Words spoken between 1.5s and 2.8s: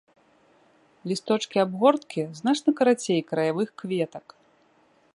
абгорткі значна